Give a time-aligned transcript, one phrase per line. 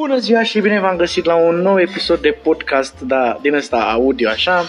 [0.00, 3.76] Bună ziua și bine v-am găsit la un nou episod de podcast da, din ăsta
[3.76, 4.62] audio așa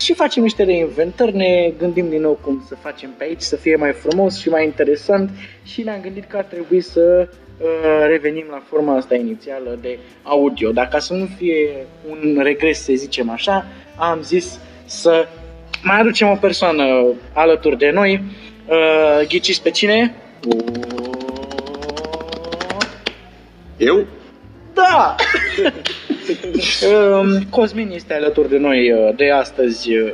[0.00, 3.76] și facem niște reinventări, ne gândim din nou cum să facem pe aici să fie
[3.76, 5.30] mai frumos și mai interesant
[5.64, 7.66] și ne-am gândit că ar trebui să uh,
[8.06, 10.70] revenim la forma asta inițială de audio.
[10.72, 13.66] Dacă să nu fie un regres, să zicem așa,
[13.96, 15.28] am zis să
[15.82, 18.22] mai aducem o persoană alături de noi.
[18.66, 20.14] Uh, ghiciți pe cine?
[23.76, 24.06] Eu?
[24.76, 25.14] Da!
[27.20, 30.12] Um, Cosmin este alături de noi uh, de astăzi, uh,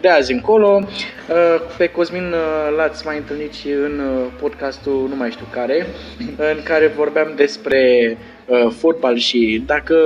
[0.00, 0.80] de azi încolo.
[1.28, 5.86] Uh, Pe Cosmin uh, l-ați mai întâlnit și în uh, podcastul, nu mai știu care,
[6.56, 8.16] în care vorbeam despre
[8.46, 9.96] uh, fotbal și dacă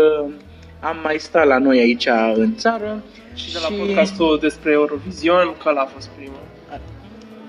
[0.80, 3.02] am mai stat la noi aici în țară.
[3.34, 6.38] Și de la podcastul despre Eurovision, că l-a fost primul.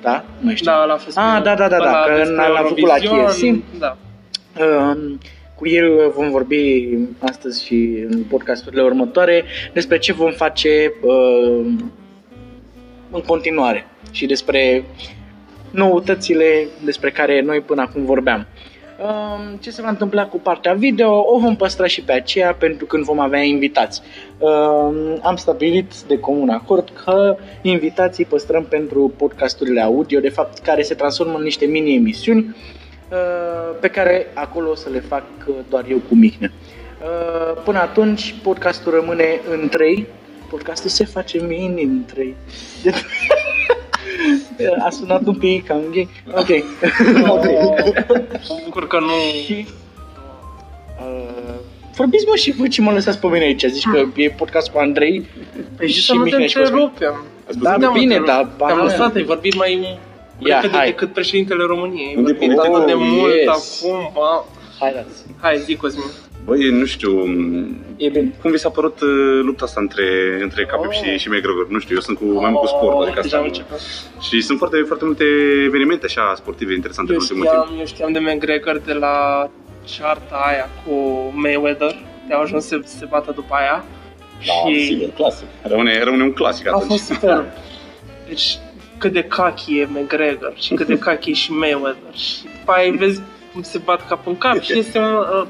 [0.02, 0.72] Da, nu știu.
[0.72, 1.44] Da, l-a fost Ah, primul.
[1.44, 3.80] da, da, da, da, Ăla că despre l-am făcut la Eurovision, KFC.
[3.80, 3.98] Da.
[4.66, 5.20] Um,
[5.62, 6.88] Cu el vom vorbi
[7.20, 9.44] astăzi și în podcasturile următoare
[9.74, 11.66] despre ce vom face uh,
[13.12, 14.84] în continuare și despre
[15.72, 18.48] noutățile despre care noi până acum vorbeam.
[19.00, 22.86] Um, Ce se va întâmpla cu partea video o vom păstra și pe aceea pentru
[22.86, 24.02] când vom avea invitați.
[24.38, 30.82] Um, Am stabilit de comun acord că invitații păstrăm pentru podcasturile audio, de fapt care
[30.82, 32.80] se transformă în niște mini-emisiuni uh,
[33.80, 36.52] pe care acolo o să le fac uh, doar eu cu Mihnea.
[37.04, 40.08] Uh, Până atunci, podcastul rămâne în 3.
[40.50, 42.36] Podcastul se face mini în 3.
[44.86, 46.10] A sunat un pic cam gay.
[46.32, 46.50] Ok.
[47.30, 47.46] ok.
[48.50, 49.08] Mă bucur că nu...
[49.46, 49.68] Și...
[51.00, 51.54] Uh,
[51.96, 53.64] vorbiți mă și voi ce mă lăsați pe mine aici.
[53.66, 55.26] Zici că e podcast cu Andrei
[55.78, 56.80] Păi și și să nu te Mihnea și Cosmin.
[56.82, 57.26] întrerupem.
[57.62, 58.58] Da, Te-am bine, întrerupt.
[58.58, 58.68] dar...
[58.68, 60.00] Te-am ba- lăsat, ai vorbit mai
[60.46, 60.86] Ia, repede hai.
[60.86, 62.08] decât președintele României.
[62.08, 62.76] Ai Unde vorbit pune?
[62.76, 63.48] atât de Oh, mult yes.
[63.84, 64.12] acum.
[64.14, 64.46] Ba.
[64.80, 65.24] Hai, dați.
[65.42, 66.06] Hai, zi Cosmin.
[66.46, 67.12] Băi, nu știu,
[67.98, 68.34] E bine.
[68.42, 69.10] cum vi s-a părut uh,
[69.44, 70.06] lupta asta între,
[70.42, 70.96] între Khabib Oh.
[70.96, 71.68] și, și McGregor?
[71.70, 73.38] Nu știu, eu sunt cu, mai mult cu sport, Oh, adică deja asta.
[73.38, 73.80] am început.
[74.22, 75.24] Și sunt foarte, foarte multe
[75.66, 77.64] evenimente așa sportive interesante Eu în ultimul timp.
[77.64, 79.50] știam, eu știam de McGregor de la
[79.84, 80.94] cearta aia cu
[81.34, 81.96] Mayweather.
[82.28, 83.86] Te-au ajuns să se bată după aia.
[84.40, 85.46] și clasic.
[85.62, 86.90] Rămâne, rămâne un clasic a atunci.
[86.90, 87.44] fost super.
[88.28, 88.58] Deci
[89.02, 92.14] cât de cachi e McGregor și cât de cachi e și Mayweather.
[92.16, 93.22] Și după aia vezi
[93.54, 95.14] cum se bat cap în cap și este un...
[95.14, 95.48] Uh,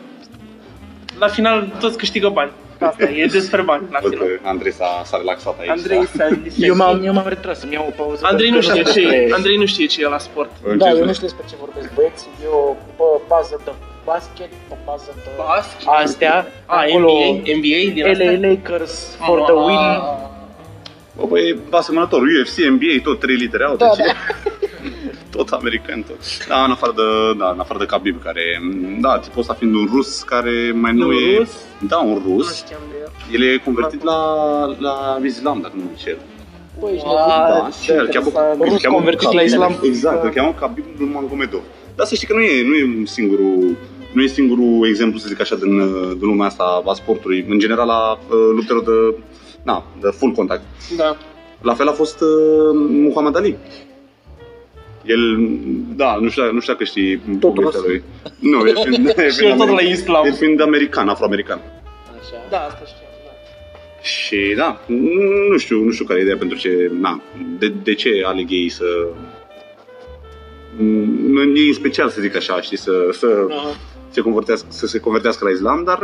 [1.20, 2.52] la final toți câștigă bani.
[2.80, 4.28] Asta e, e despre bani la Văd final.
[4.28, 5.70] că Andrei s-a, s-a relaxat aici.
[5.70, 6.26] Andrei da.
[6.26, 8.26] s-a Eu m-am, eu m-am retras să-mi iau o pauză.
[8.26, 10.18] Andrei nu pentru că știe știu ce e, despre- Andrei nu știe ce e la
[10.18, 10.50] sport.
[10.64, 11.02] În Da, ce eu zi?
[11.06, 13.72] nu știu despre ce vorbesc băieți, eu pe bază de
[14.06, 15.88] basket, pe bază de Basket?
[15.88, 18.40] astea, A, acolo NBA, NBA din LA astea?
[18.50, 19.86] Lakers for the win.
[21.22, 24.06] Bă, băi, asemănător, UFC, NBA, tot 3 literi au, Da, deci
[25.36, 26.48] tot american, tot.
[26.48, 28.44] Da, în afară de, da, în afară de Khabib, care,
[29.00, 31.38] da, tipul ăsta fiind un rus care mai nu Un e...
[31.38, 31.52] rus?
[31.88, 32.56] Da, un Nu rus.
[32.56, 32.96] știam de
[33.36, 33.42] el.
[33.42, 34.20] El e convertit la,
[34.80, 36.18] la islam, dacă nu mă înșel.
[36.80, 37.16] Băi, ești Wow.
[37.16, 37.62] nebun.
[37.62, 38.62] Da, și îl cheamă, interesant.
[38.62, 39.40] îl Rus cheamă convertit Khabib.
[39.40, 39.74] la islam.
[39.84, 41.62] Exact, îl cheamă Khabib Nurmagomedov.
[41.96, 43.76] Dar să știi că nu e, nu e singurul
[44.14, 45.78] nu e singurul exemplu, să zic așa, din,
[46.18, 47.46] din lumea asta a sportului.
[47.50, 49.16] În general, a uh, luptelor de,
[49.64, 50.64] na, de full contact.
[50.98, 51.18] Da.
[51.62, 52.28] La fel a fost uh,
[52.90, 53.58] Muhammad Ali.
[55.06, 55.50] El,
[55.96, 57.90] da, nu știu, nu știu dacă știi Tot povestea rus?
[57.90, 58.04] lui.
[58.40, 60.26] Nu, el fiind, el Și eu fiind, tot la american, islam.
[60.26, 61.60] el fiind american, afroamerican.
[62.20, 62.46] Așa.
[62.50, 63.32] Da, asta știam, da.
[64.02, 64.80] Și da,
[65.50, 67.22] nu știu, nu știu care e ideea pentru ce, na,
[67.60, 68.86] de, de ce aleg ei să
[70.78, 73.76] Mm, ei în special să zic așa, știi, să, să, Aha.
[74.10, 76.00] se convertească, să se convertească la islam, dar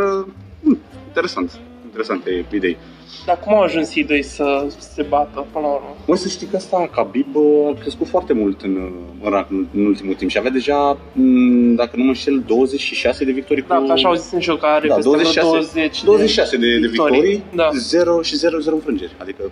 [0.60, 2.78] mm, interesant, interesante idei.
[3.26, 5.96] Dar cum au ajuns ei doi să se bată până la urmă?
[6.08, 8.90] Mă, să știi că asta, Khabib uh, a crescut foarte mult în, uh,
[9.24, 13.26] în, rang în, în ultimul timp și avea deja, m, dacă nu mă înșel, 26
[13.26, 13.68] de victorii cu...
[13.70, 16.58] Da, că așa au zis nici eu că are Da, peste vreo 26 20 26
[16.58, 17.70] de, de victorii, Da.
[17.74, 19.12] 0 și 0, 0 înfrângeri.
[19.18, 19.52] Adică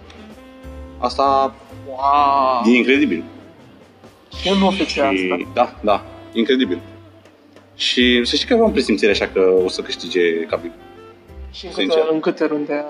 [0.98, 1.56] asta
[1.88, 2.74] Wow.
[2.74, 3.24] e incredibil.
[4.46, 5.12] Eu nu fac asta.
[5.16, 6.80] Și, da, da, incredibil.
[7.76, 10.72] Și să știi că aveam presimțire așa că o să câștige Khabib.
[11.56, 12.00] Și în Sincer.
[12.00, 12.84] câte, în câte runde a...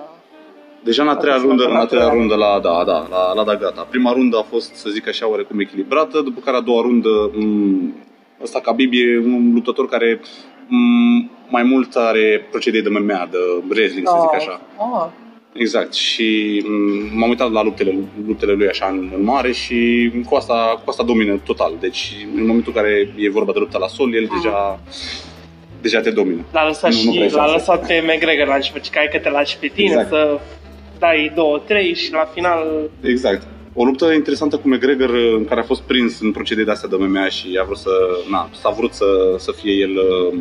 [0.84, 3.08] Deja în a treia Adică rundă, în în a treia treia rundă la, da, da,
[3.10, 3.88] la, la da gata.
[3.90, 7.94] Prima rundă a fost, să zic așa, oarecum echilibrată, după care a doua rundă, m,
[8.42, 10.22] ăsta Khabib e un luptător care
[10.68, 13.38] m, mai mult are procedee de MMA, de
[13.70, 14.62] wrestling, să zic așa.
[14.78, 15.10] Ah,
[15.54, 15.94] Exact.
[15.94, 17.98] Și m, m-am uitat la luptele,
[18.28, 21.74] luptele lui așa în, în mare și cu asta, cu asta domină total.
[21.80, 24.80] Deci în momentul în care e vorba de lupta la sol, el deja,
[25.88, 26.42] deja te domină.
[26.52, 27.56] l-a lăsat Nu- nu prea și l-a șanse.
[27.58, 30.08] lăsat pe McGregor la început, și că hai că te lași pe tine Exact.
[30.10, 30.40] să
[31.00, 33.42] dai două, trei și la final Exact.
[33.74, 36.96] O luptă interesantă cu McGregor în care a fost prins în procedee de astea de
[37.00, 37.92] MMA și a vrut să,
[38.30, 39.06] na, s-a vrut să,
[39.38, 40.38] să fie el uh,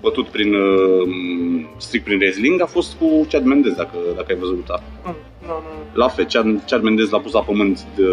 [0.00, 1.08] bătut prin, uh,
[1.76, 4.82] strict prin wrestling a fost cu Chad Mendez, dacă, dacă ai văzut lupta.
[5.04, 5.84] Mm, Nu, nu, nu.
[6.00, 8.04] La fel, Chad, Chad Mendez l-a pus la pământ de,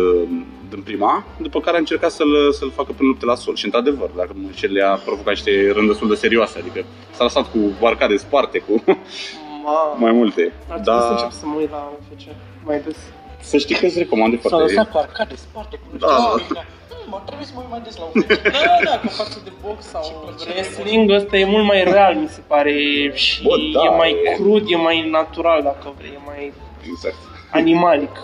[0.70, 3.56] din prima, după care a încercat să-l, să-l facă prin lupte la sol.
[3.56, 7.52] Și într-adevăr, dacă mă înșel, le-a provocat niște rând destul de serioase, adică s-a lăsat
[7.52, 8.84] cu arcade sparte, cu
[9.66, 10.54] Ma, mai multe.
[10.70, 12.22] ar trebui să Dar încep să mă uit la UFC
[12.66, 12.98] mai des.
[13.42, 14.66] să știi că îți recomand de S-a foarte...
[14.74, 16.08] lăsat cu arcade sparte, cu nu știu
[16.54, 16.64] Da.
[17.06, 17.10] Ce.
[17.10, 18.42] Hmm, Mă, trebuie să mă uit mai des la UFC.
[18.44, 22.42] Da, da, că față de box sau wrestling ăsta e mult mai real, mi se
[22.48, 26.54] pare, și Bă, da, e mai e- crud, e mai natural, dacă vrei, e mai
[26.92, 27.16] Exact.
[27.52, 28.16] animalic.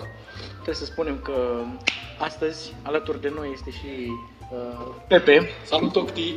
[0.54, 1.34] Trebuie să spunem că
[2.18, 4.12] astăzi alături de noi este și
[4.52, 6.34] uh, Pepe, Salut, Octi!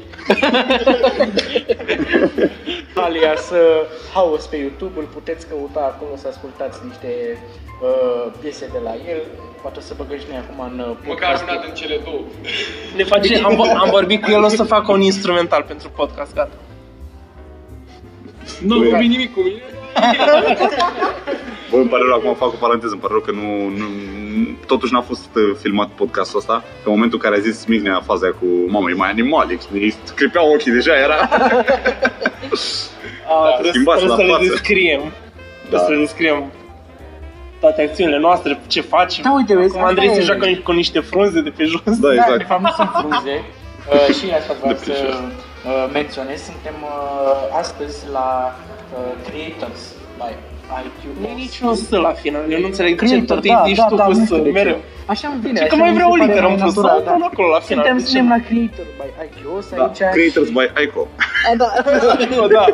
[2.94, 3.80] alias uh,
[4.14, 7.38] Haos pe YouTube, îl puteți căuta acolo să ascultați niște
[7.82, 9.22] uh, piese de la el.
[9.64, 11.42] Poate o să băgăm și noi acum în uh, Măcar podcast.
[11.42, 12.20] una din cele două.
[12.96, 16.34] Ne face, am, vo- am vorbit cu el, o să facă un instrumental pentru podcast,
[16.34, 16.56] gata.
[18.60, 18.88] Nu Băi.
[18.88, 19.62] vorbi nimic cu mine.
[21.70, 23.84] Bă, îmi pare rău, acum fac o paranteză, îmi pare rău că nu, nu
[24.66, 26.64] totuși n-a fost uh, filmat podcastul ăsta.
[26.82, 29.94] Pe momentul în care a zis Mignea faza aia cu mamă, e mai animalic, îi
[30.14, 31.18] clipeau ochii deja, era...
[33.28, 34.44] A, trebuie, schimbați trebuie la să le față.
[34.48, 35.02] descriem.
[35.60, 36.52] Trebuie să le descriem
[37.64, 39.22] toate acțiunile noastre, ce facem.
[39.24, 40.30] Da, uite, vezi, Acum Andrei asta se e.
[40.30, 41.80] joacă cu niște frunze de pe jos.
[41.84, 42.46] Da, Da, de exact.
[42.46, 43.34] fapt nu sunt frunze.
[43.92, 45.06] Uh, și asta vreau De să plișă.
[45.12, 46.38] uh, menționez.
[46.50, 48.28] Suntem uh, astăzi la
[48.96, 49.82] uh, Creators
[50.20, 50.30] by
[50.84, 51.00] IQ.
[51.20, 53.68] Nu e niciun S la final, eu nu înțeleg de ce Creator, tot da, îi
[53.68, 54.58] zici da, tu da, cu nu S, știu de ce.
[54.60, 54.78] mereu.
[55.12, 55.58] Așa îmi vine.
[55.60, 57.12] Și că așa mai mi vreau se o pare literă în mai plus, natural, sau
[57.14, 57.84] până acolo la final.
[57.84, 58.08] Suntem, de ce?
[58.10, 59.36] suntem la Creator by IQ
[59.80, 60.00] Da, aici.
[60.16, 61.02] Creators și, by Ico.
[61.62, 61.68] da.
[62.58, 62.64] da.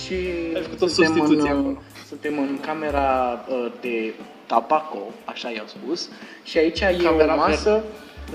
[0.00, 0.16] și
[0.56, 1.78] Ai făcut o suntem substituție în, acolo.
[2.10, 4.14] Suntem în camera uh, de
[4.46, 6.08] tabaco, așa i-au spus.
[6.44, 7.82] Și aici e Camera o masă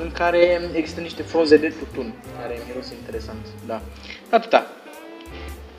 [0.02, 3.46] în care există niște frunze de tutun, care miros interesant.
[3.68, 3.82] Da.
[4.30, 4.66] Atâta.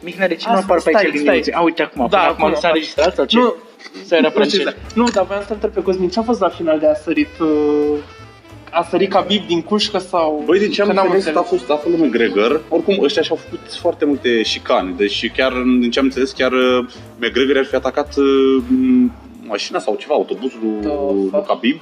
[0.01, 1.25] Mihnea, de ce nu Asta, apar pe stai, aici stai.
[1.25, 1.53] liniuțe?
[1.53, 2.71] A, uite acum, Da, până acum acum nu s-a apar.
[2.71, 3.37] înregistrat sau ce?
[3.39, 3.55] Nu,
[4.05, 6.49] Să era Precis, prea Nu, dar voiam să întreb pe Cosmin, ce a fost la
[6.49, 7.49] final de a sărit uh,
[8.71, 10.43] a sărit Khabib din cușcă sau...
[10.47, 12.61] Băi, din ce am Că n-am înțeles, a fost a fost McGregor.
[12.69, 14.95] Oricum, ăștia și-au făcut foarte multe șicane.
[14.97, 16.89] Deci chiar, din ce am înțeles, chiar uh,
[17.21, 19.13] McGregor ar fi atacat uh, m,
[19.47, 21.47] mașina sau ceva, autobuzul lui, The lui fuck?
[21.47, 21.81] Khabib.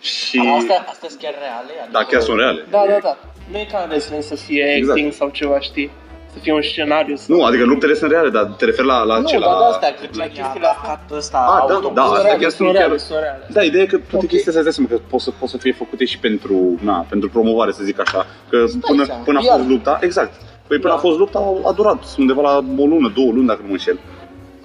[0.00, 0.42] Și...
[0.58, 1.72] Astea, astea sunt chiar reale?
[1.82, 2.66] Adică Da, chiar sunt reale.
[2.70, 3.18] Da, da, da.
[3.50, 4.98] Nu e ca în wrestling să fie Exact.
[4.98, 5.90] acting sau ceva, știi?
[6.32, 7.36] Să fie un scenariu sau...
[7.36, 9.38] Nu, adică luptele sunt reale, dar te referi la, la Nu, ce?
[9.38, 9.58] dar La...
[9.58, 11.94] de astea, că la la chestiile chestiile atacat ăsta Ah, da, autobuz.
[11.96, 13.42] da, sunt astea reale, chiar sunt sunt reale, chiar- sunt reale.
[13.56, 14.30] Da, ideea e că toate Ok.
[14.32, 16.56] chestiile astea îți dai seama că pot să, pot să fie făcute și pentru,
[16.88, 18.20] na, pentru promovare, să zic așa.
[18.50, 18.58] Că
[18.90, 19.56] până, seama, până a iar.
[19.56, 20.32] fost lupta, exact.
[20.68, 20.98] Păi până Da.
[20.98, 23.72] a fost lupta a, a durat undeva la o lună, două luni, dacă nu mă
[23.78, 23.98] înșel.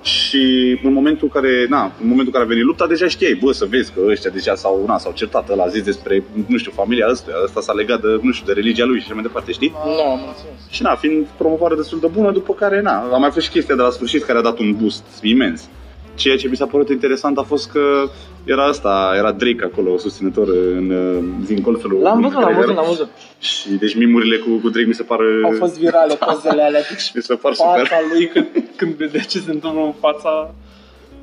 [0.08, 3.40] Și în momentul în care, na, în momentul în care a venit lupta, deja știai,
[3.42, 6.58] bă, să vezi că ăștia deja s-au, na, s-au certat, ăla a zis despre, nu
[6.58, 9.24] știu, familia ăsta, ăsta s-a legat de, nu știu, de religia lui și așa mai
[9.24, 9.74] departe, știi?
[9.86, 10.60] Nu, am înțeles.
[10.70, 13.76] Și na, fiind promovare destul de bună, după care, na, a mai fost și chestia
[13.76, 15.70] de la sfârșit care a dat un boost imens.
[16.18, 18.10] Ceea ce mi s-a părut interesant a fost că
[18.44, 22.66] era asta, era Drake acolo, susținător în uh, din golful lui L-am văzut, l-am McGregor.
[22.66, 23.10] văzut, l-am văzut.
[23.40, 27.12] Și deci mimurile cu, cu Drake mi se par Au fost virale pozele alea, deci
[27.16, 27.86] mi se par super.
[27.86, 30.54] fața lui când, când vedea ce se întâmplă în fața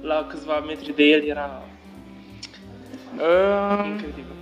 [0.00, 1.62] la câțiva metri de el era
[3.16, 4.33] Uh, incredibil.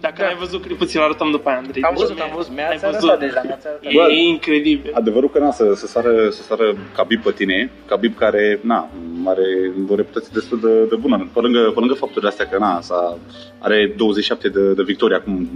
[0.00, 0.24] Dacă Da.
[0.24, 1.82] n-ai văzut clipul, ți-l arătăm după aia, Andrei.
[1.82, 2.50] am Deci văzut, mi-ai- am văzut.
[2.58, 3.10] ai Mi-ați văzut.
[3.10, 3.92] arătat deja, mi-ați arătat.
[3.92, 4.90] Bă, E incredibil.
[4.94, 8.88] Adevărul că na, să, să, sară, să sară Khabib pe tine, Khabib care, na,
[9.24, 11.28] are o reputație destul de, de bună.
[11.34, 13.18] Pe lângă, pe lângă fapturile astea că, na, s-a,
[13.58, 15.48] are 27 de, de victorii acum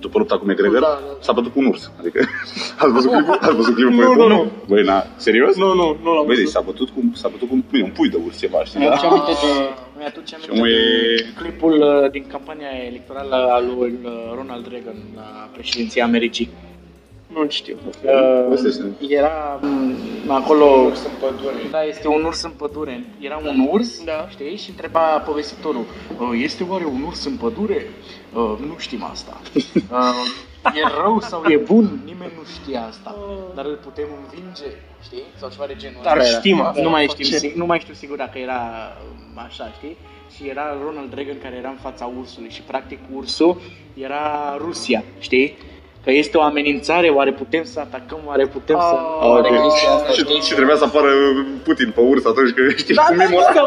[0.00, 1.16] după lupta cu McGregor, Da, da, da.
[1.20, 1.90] s-a bătut cu un urs.
[2.00, 2.20] Adică,
[2.82, 3.38] ați văzut clipul?
[3.40, 4.28] Ați văzut clipul pe Nu, YouTube?
[4.34, 4.50] nu, nu.
[4.68, 5.56] Băi, na, serios?
[5.56, 6.48] Nu, nu, nu l-am Băi, deci văzut.
[6.48, 8.78] s-a bătut cu, s-a bătut cu un, pui, un pui de urs ceva, știi?
[8.80, 9.08] Mi-aduce Da?
[9.08, 9.50] aminte de,
[9.98, 11.72] mi-aduce aminte omul de e- clipul
[12.04, 16.48] uh, din campania electorală a lui uh, Ronald Reagan la președinția Americii.
[17.32, 17.76] Nu știu.
[18.04, 18.90] Uh, Povestește-ne.
[19.08, 19.58] era
[20.26, 20.64] m, acolo...
[20.64, 21.54] Urs în pădure.
[21.70, 23.04] Da, este un urs în pădure.
[23.20, 24.26] Era un urs, Da.
[24.30, 25.84] știi, și întreba povestitorul,
[26.18, 27.86] "Uh, este oare un urs în pădure?
[28.34, 29.40] "Uh, Nu știm asta.
[30.64, 32.00] Uh, E rău sau e bun?
[32.04, 33.16] Nimeni nu știe asta.
[33.54, 34.70] Dar îl putem învinge,
[35.02, 35.22] știi?
[35.38, 36.38] Sau ceva de genul Dar ăsta era.
[36.38, 36.82] știm asta.
[36.82, 37.22] Nu mai, Ce?
[37.22, 38.60] știm, sig- nu mai știu sigur dacă era
[39.34, 39.96] um, așa, știi?
[40.36, 43.60] Și era Ronald Reagan care era în fața ursului și practic ursul
[43.94, 45.56] era Rusia, știi?
[46.04, 48.94] Că este o amenințare, oare putem să atacăm, oare putem să...
[49.20, 49.62] Ah, Oare ok.
[49.62, 50.40] chestia asta, Și, știi?
[50.40, 51.10] și trebuia să apară
[51.62, 53.64] Putin pe urs atunci că știi Da, cum da, mimul ăla.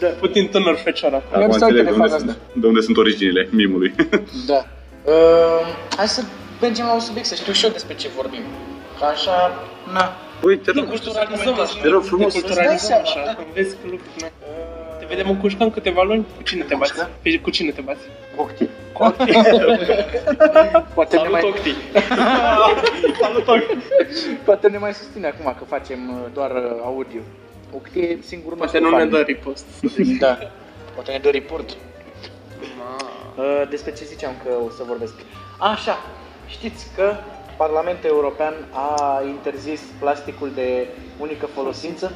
[0.00, 1.36] Da, Putin tânăr fecior acolo.
[1.36, 3.94] Mi-am Acum stat înțeleg de unde, telefonul sunt, de unde sunt originile mimului.
[4.50, 4.64] Da.
[5.04, 5.60] Uh,
[5.96, 6.22] hai să
[6.60, 8.42] mergem la un subiect, să știu și eu despre ce vorbim.
[8.98, 9.36] Că așa,
[9.92, 10.12] na.
[10.42, 11.78] Băi, te Ne rog, culturalizăm așa.
[11.82, 12.34] Te rog frumos.
[12.34, 13.12] Ne culturalizăm Îți dai așa.
[13.12, 14.12] seama, Când vezi că lucruri...
[14.20, 14.28] na.
[15.10, 16.26] Te vedem în Cușcă în câteva luni?
[16.36, 16.92] Cu cine te bați?
[16.92, 17.10] Cușcă?
[17.22, 18.00] Pe- Cu cine te bați?
[18.36, 18.64] Octi.
[18.92, 19.32] Cu Octi.
[20.94, 21.74] Poate ne, Salut, mai, Octi.
[23.20, 23.76] Salut, Octi.
[24.44, 27.20] poate ne mai susține acum că facem uh, doar uh, audio.
[27.76, 29.18] Octi e singurul Poate nostru nu ne fan.
[29.20, 29.64] dă repost.
[30.18, 30.38] Da.
[30.94, 31.70] Poate ne dă report.
[31.70, 35.14] Uh, Despre ce ziceam că o să vorbesc.
[35.58, 35.96] Așa,
[36.46, 37.14] știți că
[37.56, 40.86] Parlamentul European a interzis plasticul de
[41.18, 42.12] unică folosință?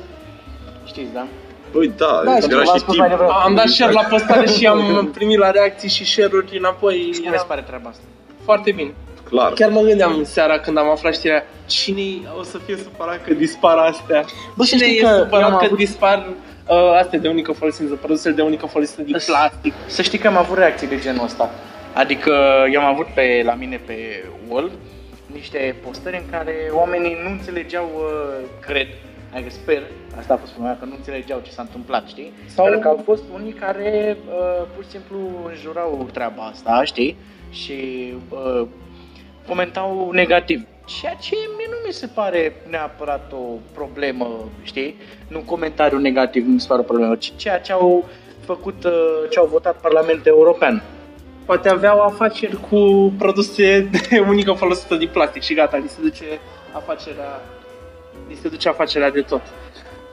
[0.85, 1.27] Știți, da?
[1.75, 2.99] Păi da, Da, știu, era v-am și spus timp.
[2.99, 3.31] mai devreme.
[3.45, 7.11] Am dat share la postare și am primit la reacții și share-uri înapoi.
[7.17, 8.03] Cum Era îți pare treaba asta?
[8.45, 8.95] foarte bine.
[9.29, 9.53] Clar.
[9.53, 12.03] Chiar mă gândeam în seara când am aflat știrea cine
[12.39, 14.25] o să fie supărat că dispar astea.
[14.57, 16.27] Bă, să cine știi e că eu supărat am că avut- dispar
[16.69, 19.73] uh, astea de unică folosință, produsele de unică folosință din Îs- plastic.
[19.87, 21.51] Să știi că am avut reacții de genul ăsta.
[21.93, 22.33] Adică
[22.73, 24.71] eu am avut pe, la mine pe wall
[25.33, 28.87] niște postări în care oamenii nu înțelegeau, uh, cred,
[29.35, 29.83] adică sper,
[30.19, 32.33] asta a fost problema, că nu înțelegeau ce s-a întâmplat, știi?
[32.47, 37.17] Sau- Pentru că au fost unii care uh, pur și simplu înjurau treaba asta, știi?
[37.51, 37.75] Și
[38.29, 38.67] uh,
[39.49, 40.67] comentau negativ.
[40.87, 44.97] Ceea ce mie nu mi se pare neapărat o problemă, știi?
[45.29, 48.05] Nu comentariu negativ nu mi se pare o problemă, ci ceea ce au
[48.45, 48.93] făcut, uh,
[49.31, 50.83] ce au votat Parlamentul European.
[51.45, 56.25] Poate aveau afaceri cu produse de unică folosită din plastic și gata, li se duce
[56.73, 57.64] afacerea, li
[58.43, 59.43] se duce afacerea de tot.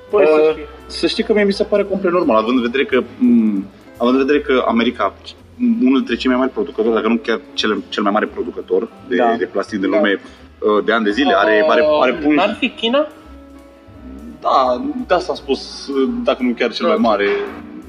[0.09, 0.67] Păi, să Uh, fie.
[0.85, 3.65] Să știi că mie mi se pare complet normal, având în vedere că, m,
[3.97, 5.13] având în vedere că America,
[5.55, 8.87] m, unul dintre cei mai mari producători, dacă nu chiar cel, cel mai mare producător
[9.07, 9.35] de, Da.
[9.37, 10.21] de plastic din lume,
[10.59, 12.35] uh, de ani de zile, are, are, are Uh, pungi.
[12.35, 13.07] N-ar fi China?
[14.41, 17.27] Da, da s-a spus, uh, dacă nu chiar cel mai mare,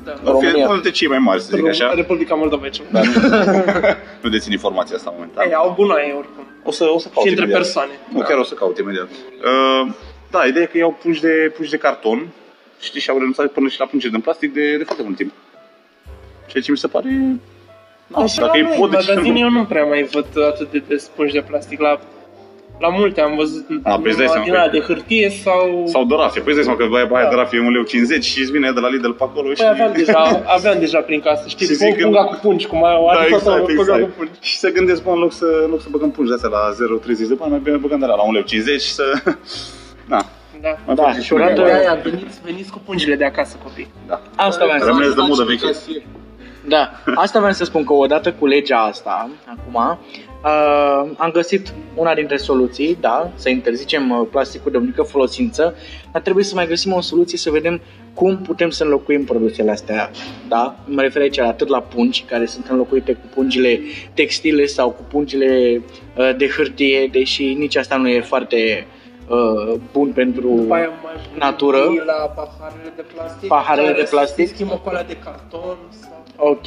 [0.04, 0.10] Da.
[0.10, 0.54] ar fi România.
[0.64, 1.92] unul dintre cei mai mari, să zic așa.
[1.94, 3.80] Republica Moldova e cel mai Dar mare.
[4.20, 5.46] nu, nu dețin informația asta momentan.
[5.46, 6.44] Ei, au bunoaie oricum.
[6.64, 7.62] O să, o să caut Și între imediat.
[7.62, 7.90] persoane.
[8.12, 9.08] Nu, chiar o să caut imediat.
[9.10, 9.92] Uh,
[10.32, 12.26] da, ideea e că iau pungi de, pungi de carton,
[12.80, 15.32] știi, și au renunțat până și la pungi din plastic de, de foarte mult timp.
[16.46, 17.08] Ceea ce mi se pare...
[18.06, 19.38] Da, și dacă la îi noi, pot, de în ce magazin nu?
[19.38, 21.80] eu nu prea mai văd atât de des pungi de plastic.
[21.80, 22.00] La,
[22.80, 25.84] la multe am văzut A, păi îți dai seama din că- alea de hârtie sau...
[25.86, 26.40] Sau de rafie.
[26.42, 27.30] Păi îți dai seama că baia, baia Da.
[27.30, 29.56] de rafie e 1,50 leu și îți vine de la Lidl pe acolo și...
[29.62, 30.20] Păi aveam deja,
[30.56, 33.18] aveam deja prin casă, știi, Și și zic că- punga cu pungi, cum au Da,
[33.20, 34.02] adus exact, toată punga exact.
[34.02, 34.32] cu pungi.
[34.40, 36.62] Și să gândesc, bă, în loc să, în loc să băgăm pungi de astea la
[37.14, 39.04] 0,30 de bani, mai bine băgăm de la 1,50 leu și să...
[40.12, 40.24] Na,
[40.60, 40.78] Da.
[40.86, 41.70] mai Da, facem și odată- noi.
[41.70, 43.88] De aia, veniți, veniți cu pungile de acasă, copii.
[44.06, 44.20] Da.
[44.36, 45.70] Asta vreau să Rămâneți de modă veche.
[46.68, 49.98] Da, asta vreau să spun că odată cu legea asta, acum,
[50.44, 55.74] uh, am găsit una dintre soluții, da, să interzicem uh, plasticul de unică folosință,
[56.12, 57.80] dar trebuie să mai găsim o soluție să vedem
[58.14, 60.10] cum putem să înlocuim produsele astea,
[60.48, 60.76] da?
[60.84, 63.80] Mă refer aici atât la pungi, care sunt înlocuite cu pungile
[64.14, 65.82] textile sau cu pungile
[66.16, 69.00] uh, de hârtie, deși nici asta nu e foarte uh,
[69.92, 70.48] bun pentru...
[70.56, 71.78] După aia mai Natură.
[72.06, 73.48] la paharele de plastic.
[73.48, 74.46] Paharele care de plastic.
[74.48, 76.22] Se schimbă cu alea de carton sau...
[76.36, 76.66] Ok.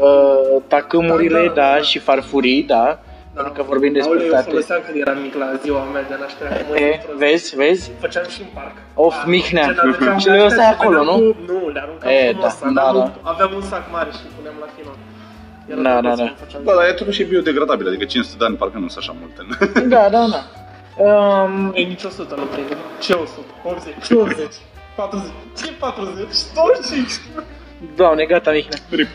[0.00, 1.80] Uh, tacâmurile, Da, da, da, da, da.
[1.82, 2.98] și farfurii, da.
[3.34, 4.48] Pentru că vorbim despre Aoleu, eu toate.
[4.50, 6.48] foloseam când eram mic la ziua mea de naștere.
[6.60, 7.18] acum E, e prost.
[7.18, 7.90] vezi, vezi?
[8.04, 8.74] Făceam și în parc.
[8.94, 9.64] Of, Ah, Mihnea.
[9.66, 11.32] ce ne aduceam Și le de lăsai astea și acolo, veneam nu?
[11.32, 12.58] cu- Nu, le aruncam E, frumos.
[12.60, 14.92] da, aveam, da, un, aveam un sac mare și îl puneam la fină.
[15.70, 16.44] Era Da, drăguț da, cum da.
[16.44, 16.60] făceam.
[16.66, 19.40] Bă, dar e totuși e biodegradabil, adică 500 de ani parcă nu sunt așa multe.
[19.94, 20.40] Da, da, da.
[20.98, 22.76] Um, E nici 100 nu prinde.
[23.00, 23.40] Ce 100?
[23.64, 23.94] 80?
[24.06, 24.46] Ce 80?
[24.96, 25.30] 40?
[25.58, 26.36] Ce 40?
[26.54, 27.10] 25?
[27.96, 28.78] Doamne, gata, Mihnea.
[28.90, 29.08] Rip.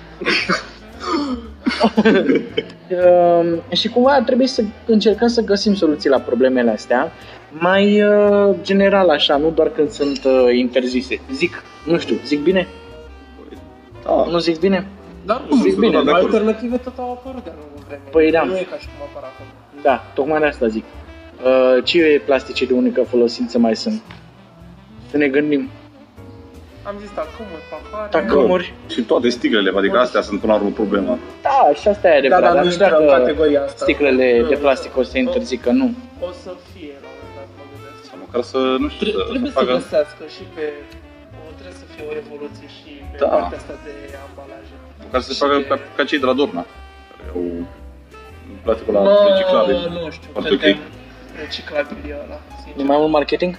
[2.89, 7.11] Um, și cumva trebuie să încercăm să găsim soluții la problemele astea,
[7.49, 11.21] mai uh, general așa, nu doar când sunt uh, interzise.
[11.33, 12.67] Zic, nu știu, zic bine?
[14.03, 14.25] Da.
[14.29, 14.87] Nu zic bine?
[15.25, 16.03] Da, Nu, zic sunt bine.
[16.03, 16.23] de acord.
[16.33, 18.05] Alternative tot au apărut de-a lungul vremii.
[18.11, 18.43] Păi da.
[18.43, 19.45] Nu e ca și cum apar acum.
[19.81, 20.83] Da, tocmai de asta zic.
[21.45, 24.01] Uh, ce plastice de unică folosință mai sunt?
[25.09, 25.69] Să ne gândim.
[26.83, 28.09] Am zis tacâmuri, pahare.
[28.11, 28.73] Tacâmuri.
[28.93, 31.17] Și toate sticlele, adică astea sunt până la urmă problema.
[31.41, 33.61] Da, și asta e Da, adevărat, dar dar nu nu știu intră în dacă categoria
[33.67, 33.83] asta.
[33.85, 34.59] sticlele Nu, de nu.
[34.65, 35.87] plastic o să interzică, nu.
[36.27, 38.01] O să fie la un moment dat, mă gândesc.
[38.09, 39.73] Sau măcar să, nu știu, Tre- să, trebuie să să facă...
[39.79, 40.63] găsească și pe...
[41.39, 43.27] o, Trebuie să fie o evoluție și pe Da.
[43.35, 43.93] partea asta de
[44.27, 44.73] ambalaje.
[45.05, 46.63] Măcar să se facă Și- ca, ca cei de la Dorna.
[47.17, 47.43] Care au
[48.65, 49.77] plasticul la Mă, reciclabil.
[49.95, 50.67] nu știu, Foarte cred ok.
[50.81, 50.87] că
[51.39, 52.85] reciclabil e ăla, E sincer.
[52.85, 53.57] mai mult marketing?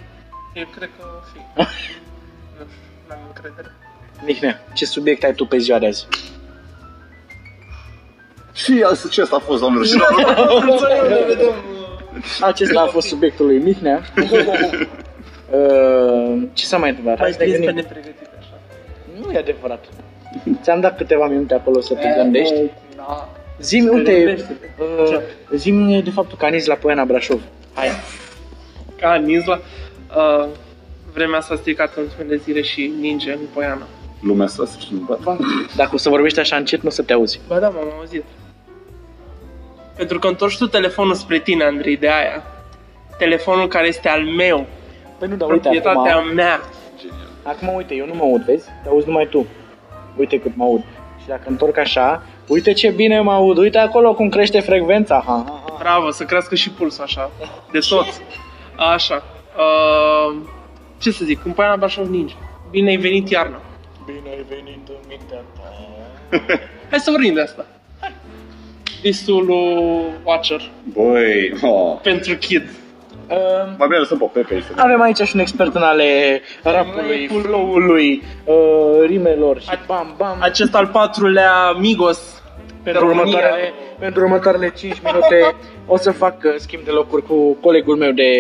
[0.55, 1.39] Eu cred că o fi.
[1.59, 3.71] nu știu, n-am încredere.
[4.25, 6.07] Mihnea, ce subiect ai tu pe ziua de azi?
[8.55, 11.09] Și asta, ce asta a fost, doamnelor și domnilor?
[11.09, 11.53] ne vedem.
[12.51, 14.03] Acesta a fost subiectul lui Mihnea.
[15.53, 17.19] Uh, ce s-a mai întâmplat?
[17.19, 17.75] Mai Hai să ne scris pe gândim.
[17.75, 18.55] nepregătite așa.
[19.27, 19.85] Nu e adevărat.
[20.63, 22.55] Ți-am dat câteva minute acolo să te gândești.
[22.97, 23.29] Da.
[23.61, 24.67] Zi-mi, Te uite, gândește-te.
[24.83, 25.57] uh, Ce?
[25.57, 27.41] zi-mi de faptul că anizi la Poiana Brașov.
[27.75, 27.89] Hai.
[29.01, 29.61] Ca Nizla.
[30.17, 30.49] Uh,
[31.13, 33.87] vremea s-a stricat în ultimele zile și ninge în Poiana.
[34.21, 35.39] lumea asta să fie bărbat.
[35.77, 37.41] Dacă o să vorbești așa încet, nu o să te auzi.
[37.49, 38.25] Ba da, m-am auzit.
[39.97, 42.43] Pentru că întorci tu telefonul spre tine, Andrei, de aia.
[43.19, 44.67] Telefonul care este al meu,
[45.19, 46.61] Păi nu, dar uite, proprietatea acum, mea.
[47.01, 47.27] Genial.
[47.43, 48.65] acum uite, eu nu mă aud, vezi?
[48.83, 49.47] Te auzi numai tu.
[50.17, 50.81] Uite cât mă aud.
[51.21, 55.23] Și dacă întorc așa, uite ce bine mă aud, uite acolo cum crește frecvența.
[55.27, 55.72] Ha, ha, ha.
[55.83, 57.31] Bravo, să crească și pulsul așa.
[57.71, 58.07] De tot.
[58.77, 59.23] Așa.
[59.57, 60.37] Uh,
[60.99, 62.35] ce să zic, în Paia Brașov ninge.
[62.71, 63.61] Bine ai venit iarna.
[64.07, 65.73] Bine ai venit în mintea ta.
[66.91, 67.67] Hai să vorbim de asta.
[69.03, 71.99] Visul lui Watcher Băi, oh.
[72.03, 72.63] pentru kid.
[73.29, 73.37] Uh,
[73.79, 77.43] Mai bine lăsăm pe Pepe să avem aici și un expert în ale rapului, Rapul.
[77.43, 80.37] flow-ului, uh, rimelor și bam, bam.
[80.41, 82.43] Acest al patrulea Migos
[82.83, 83.73] Pentru următoarele,
[84.03, 85.55] pentru următoarele 5 minute
[85.87, 88.31] o să fac uh, schimb de locuri cu colegul meu de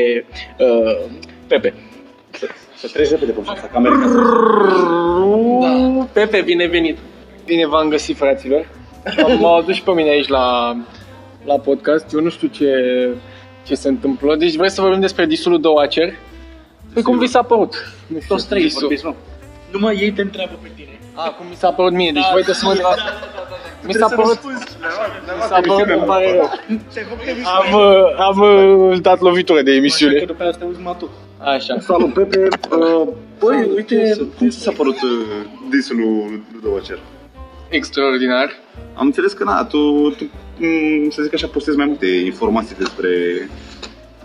[0.59, 1.11] uh,
[1.47, 1.75] Pepe.
[2.77, 3.99] Să treci repede pe fața camerei.
[5.61, 6.05] Da.
[6.13, 6.99] Pepe, bine venit.
[7.45, 8.67] Bine v-am găsit, fraților.
[9.07, 10.77] M- M-au adus și pe mine aici la,
[11.45, 12.13] la podcast.
[12.15, 12.69] Eu nu știu ce,
[13.67, 14.37] ce se întâmplă.
[14.37, 16.13] Deci vreți să vorbim despre disul de Watcher?
[16.95, 17.75] Păi cum vi s-a părut?
[18.07, 18.81] Nu știu, Toți trei disul.
[18.81, 19.15] vorbiți, nu?
[19.73, 20.99] Numai ei te întreabă pe tine.
[21.15, 23.01] A, cum mi s-a părut mie, deci voi trebuie să mă întrebați.
[23.87, 26.51] Mi s-a părut, mi s-a părut, îmi pare rău.
[27.45, 28.39] Am, uh, am
[28.91, 30.19] uh, dat lovitură de Așa emisiune.
[30.19, 31.11] că după aia să te auzi numai tu.
[31.39, 31.79] Așa.
[31.81, 32.49] Salut, Pepe.
[32.71, 33.09] Uh,
[33.39, 35.11] băi, uite, cum ți s-a părut uh,
[35.71, 36.99] disul lui Ludovacer?
[37.69, 38.51] Extraordinar.
[38.95, 40.25] Am înțeles că, na, tu, tu
[41.07, 43.11] m, să zic așa, postezi mai multe informații despre,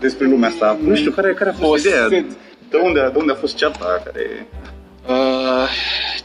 [0.00, 0.78] despre lumea asta.
[0.84, 2.06] Nu știu, care, care a fost Posted.
[2.06, 2.24] ideea?
[2.70, 4.46] De unde, de unde a fost cearta care...
[5.08, 5.68] Uh,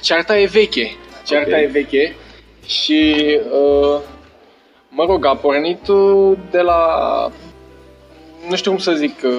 [0.02, 0.96] cearta e veche.
[1.26, 1.62] Cearta Ok.
[1.62, 2.16] e veche
[2.66, 3.16] și,
[3.52, 4.00] uh,
[4.90, 6.82] mă rog, a pornit uh, de la,
[8.50, 9.32] nu știu cum să zic, uh,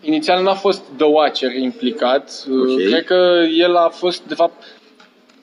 [0.00, 2.44] inițial n-a fost The Watcher implicat.
[2.48, 2.88] Uh, Ok.
[2.88, 4.62] Cred că el a fost, de fapt,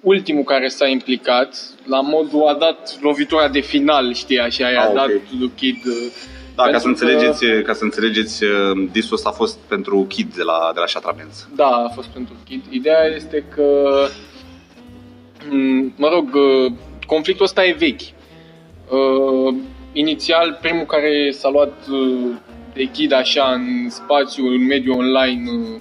[0.01, 1.55] ultimul care s-a implicat.
[1.87, 4.93] La modul a dat lovitura de final, știi, așa, i-a Ah, ok.
[4.95, 5.07] dat
[5.39, 5.75] lui Kid.
[5.85, 6.11] uh,
[6.55, 8.49] Da, ca Pentru să, că- înțelegeți, ca să înțelegeți, uh,
[8.91, 11.47] disul ăsta a fost pentru Kid de la, de la Shatra Benz.
[11.55, 12.63] Da, a fost pentru Kid.
[12.69, 13.63] Ideea este că,
[14.09, 14.32] m,
[15.95, 16.71] mă rog, uh,
[17.05, 18.01] conflictul ăsta e vechi.
[18.01, 19.55] Uh,
[19.93, 22.29] inițial, primul care s-a luat uh,
[22.73, 25.79] de Kid așa în spațiu, în mediul online uh,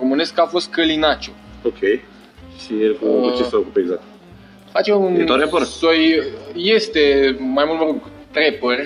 [0.00, 1.30] românesc a fost Călinaciu.
[1.62, 1.78] Ok.
[2.64, 4.02] Și el cu, Uh, cu ce se ocupe exact?
[4.72, 5.62] Face un E tot rapper?
[5.62, 6.22] soi,
[6.54, 7.96] este mai mult, mă rog,
[8.30, 8.78] trapper.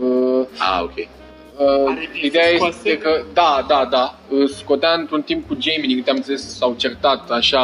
[0.00, 0.94] Uh, Ah, ok.
[0.96, 2.98] Uh, Are ideea discuri este scoase?
[2.98, 6.74] că, da, da, da, uh, scotea într-un timp cu Jamie, din câte am înțeles, s-au
[6.78, 7.62] certat așa,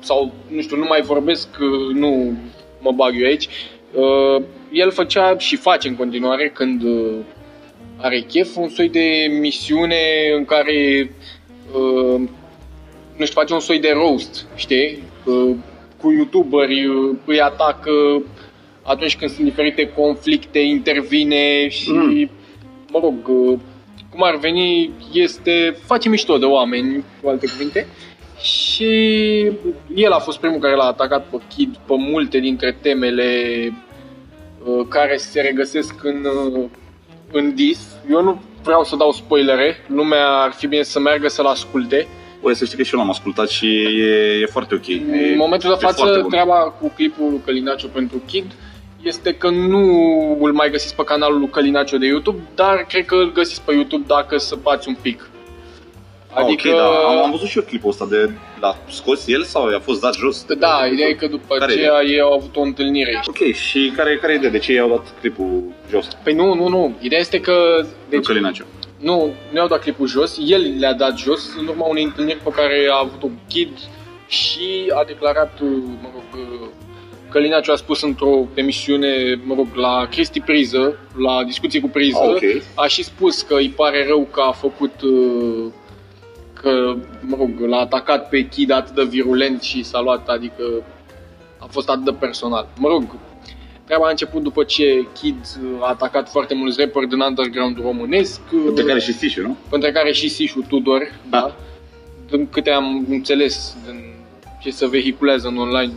[0.00, 2.32] sau, nu știu, nu mai vorbesc, uh, nu
[2.80, 3.48] mă bag eu aici.
[3.92, 7.14] Uh, el făcea și face în continuare când uh,
[7.96, 9.96] are chef un soi de misiune
[10.36, 11.10] în care,
[11.74, 12.20] uh,
[13.16, 14.98] nu știu, face un soi de roast, știi?
[15.24, 15.54] Uh,
[16.00, 17.90] cu youtuberi uh, îi atacă
[18.82, 22.30] atunci când sunt diferite conflicte, intervine și, Mm.
[22.92, 23.58] mă rog, uh,
[24.10, 27.86] cum ar veni, este, face mișto de oameni, cu alte cuvinte.
[28.40, 28.92] Și
[29.94, 33.32] el a fost primul care l-a atacat pe Kid pe multe dintre temele
[34.64, 36.64] uh, care se regăsesc în, uh,
[37.32, 37.78] în dis.
[38.10, 42.06] Eu nu vreau să dau spoilere, lumea ar fi bine să meargă să-l asculte.
[42.40, 43.66] Băi, să știți că și eu l-am ascultat și
[44.00, 44.86] e, e foarte ok.
[44.86, 44.94] E,
[45.32, 46.30] În momentul de e foarte față, bun.
[46.30, 48.52] treaba cu clipul lui Călinaciu pentru Kid
[49.02, 49.82] este că nu
[50.40, 53.72] îl mai găsiți pe canalul lui Călinaciu de YouTube, dar cred că îl găsiți pe
[53.72, 55.30] YouTube dacă săpați un pic.
[56.32, 56.68] Adică...
[56.68, 56.86] Ok, da.
[56.86, 60.14] Am, am văzut și eu clipul ăsta de l-a scos el sau i-a fost dat
[60.14, 60.44] jos?
[60.58, 63.20] Da, ideea e că după Care aceea ei au avut o întâlnire.
[63.26, 64.50] Ok, și care, care e ideea?
[64.52, 66.08] De ce i-au dat clipul jos?
[66.22, 66.94] Păi nu, nu, nu.
[67.00, 67.52] Ideea este că...
[67.80, 67.90] Deci...
[68.08, 68.64] Deci, Călinaciu.
[68.98, 69.16] nu,
[69.50, 72.88] nu i-au dat clipul jos, el le-a dat jos în urma unei întâlniri pe care
[72.90, 73.68] a avut-o Kid
[74.26, 75.60] și a declarat,
[76.02, 76.46] mă rog,
[77.30, 82.28] Călinaciu a spus într-o emisiune, mă rog, la Cristi Priză, la discuție cu Priză, Ah,
[82.28, 82.62] ok.
[82.74, 85.72] a și spus că îi pare rău că a făcut, uh,
[86.62, 90.62] că, mă rog, l-a atacat pe Kid atât de virulent și s-a luat, adică
[91.58, 92.68] a fost atât de personal.
[92.78, 93.02] Mă rog,
[93.84, 95.36] treaba a început după ce Kid
[95.80, 98.40] a atacat foarte mulți rapperi din underground românesc,
[98.74, 99.56] De care și Sishu, nu?
[99.70, 101.38] între care și Sișu Tudor, Da.
[101.40, 101.54] da.
[102.30, 104.12] Din câte am înțeles din
[104.62, 105.92] ce se vehiculează în online,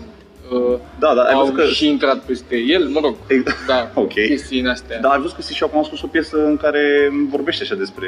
[0.51, 1.65] uh, Da, da, ai au văzut că...
[1.65, 3.65] și intrat peste el, mă rog, Exact.
[3.67, 4.13] da, Ok.
[4.13, 4.99] chestii în astea.
[4.99, 8.07] Da, ai văzut că Sishu acum a scos o piesă în care vorbește așa despre,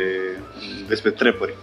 [0.87, 1.53] despre trapperi.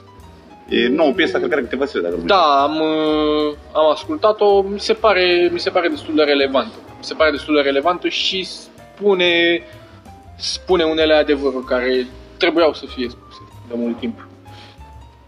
[0.71, 3.91] E nouă piesă, cred că are câteva zile, dacă nu mă Da, am, uh, am
[3.91, 6.75] ascultat-o, mi se, pare, mi se pare destul de relevantă.
[6.99, 9.63] Mi se pare destul de relevantă și spune,
[10.37, 12.07] spune unele adevăruri care
[12.37, 14.27] trebuiau să fie spuse de mult timp.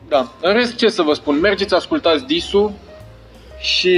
[0.09, 0.33] Da.
[0.41, 1.41] În rest, ce să vă spun?
[1.41, 2.79] Mergeți, ascultați Disu
[3.59, 3.97] și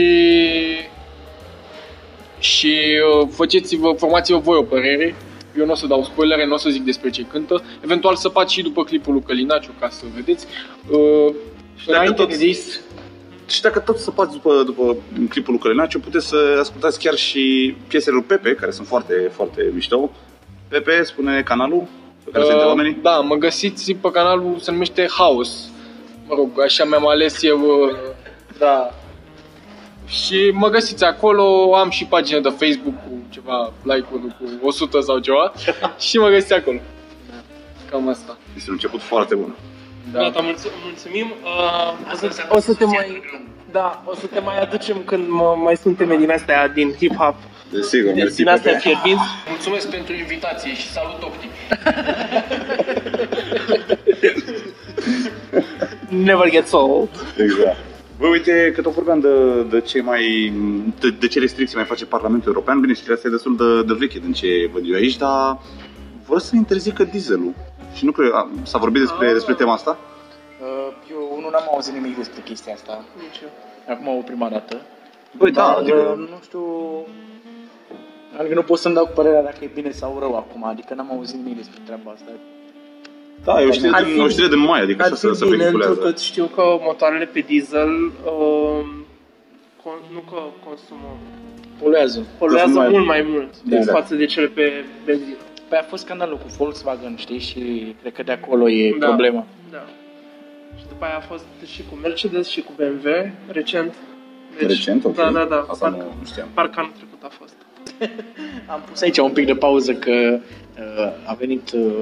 [2.39, 5.15] și uh, faceți-vă, formați-vă voi o părere.
[5.59, 7.63] Eu nu o să dau spoilere, nu o să zic despre ce cântă.
[7.85, 10.47] Eventual să faci și după clipul lui Călinaciu ca să vedeți.
[10.91, 11.35] Uh,
[11.77, 12.81] Și dacă înainte tot- de dis,
[13.49, 14.97] Și dacă tot săpați după, după
[15.29, 19.71] clipul lui Călinaciu, puteți să ascultați chiar și piesele lui Pepe, care sunt foarte, foarte
[19.75, 20.11] mișto.
[20.69, 21.87] Pepe spune canalul
[22.25, 22.99] pe care se intre oamenii.
[23.03, 25.69] Da, mă găsiți pe canalul, se numește House.
[26.29, 27.97] Mă rog, așa mi-am ales eu, uh,
[28.59, 28.91] da.
[30.07, 35.19] Și mă găsiți acolo, am și pagină de Facebook cu ceva like-uri cu 100 sau
[35.19, 35.53] ceva
[36.07, 36.79] și mă găsiți acolo.
[37.91, 38.37] Cam asta.
[38.57, 39.55] Este un început foarte bun.
[40.13, 40.21] Da.
[40.21, 41.27] Gata, mulțu- mulțumim.
[41.43, 43.23] Uh, o, să, o să te mai...
[43.71, 47.35] Da, o să te mai aducem când mă, mai sunt teme din astea din hip-hop,
[47.71, 48.83] Desigur, din, mersi din astea Pepe.
[48.89, 49.23] fierbinți.
[49.49, 51.51] Mulțumesc pentru invitație și salut optic.
[56.09, 57.09] Never gets old.
[57.39, 57.77] Exact.
[58.19, 60.53] Bă, uite, că tot vorbeam de, de ce mai,
[61.01, 63.95] de, de ce restricții mai face Parlamentul European, bine, știrea asta e destul de, de
[63.99, 65.59] veche din ce văd eu aici, dar
[66.27, 67.53] vor să interzică dieselul.
[67.95, 69.33] Și nu cred, a, s-a vorbit despre, Ah.
[69.33, 69.99] despre tema asta?
[70.61, 73.05] Uh, Eu nu am auzit nimic despre chestia asta.
[73.17, 73.49] Nici eu.
[73.95, 74.81] Acum o prima dată.
[75.37, 76.63] Băi, da, Dar, adică, uh, nu știu...
[78.39, 81.11] Adică nu pot să-mi dau cu părerea dacă e bine sau rău acum, adică n-am
[81.13, 82.31] auzit nimic despre treaba asta.
[83.45, 85.29] Da, e o știre, Ar din, fi- o știre din mai, adică Ar așa să,
[85.29, 85.93] fi să bine, vehiculează.
[85.93, 87.89] întrucât știu că motoarele pe diesel
[88.25, 88.85] uh,
[89.83, 91.17] con- nu că consumă,
[91.83, 92.27] Poluează.
[92.39, 93.87] poluează Consumă mai- mult mai mult Da, exact.
[93.97, 94.01] da.
[94.03, 95.35] față de cele pe benzină.
[95.69, 99.07] Păi a fost scandalul cu Volkswagen, știi, și cred că de acolo e Da.
[99.07, 99.47] problema.
[99.71, 99.85] Da.
[100.79, 103.11] Și după aia a fost și cu Mercedes și cu BMW
[103.47, 103.95] recent.
[104.67, 105.15] Recent, ok.
[105.15, 105.67] Da, da, da.
[105.69, 106.49] Asta parcă, nu știam.
[106.55, 107.55] parcă anul trecut a fost.
[108.73, 110.11] Am pus aici un pic de pauză că
[110.79, 111.71] uh, a venit...
[111.73, 111.93] Uh,